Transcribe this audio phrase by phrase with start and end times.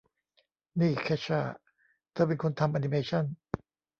[0.79, 1.41] นี่เคชช่า
[2.13, 3.23] เธอเป็นคนทำแอนิเมชั่น